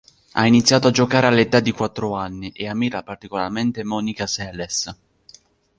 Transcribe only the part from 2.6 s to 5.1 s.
ammira particolarmente Monica Seles.